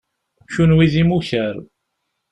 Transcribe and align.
Kunwi 0.51 0.85
d 0.93 0.95
imukar. 1.01 1.55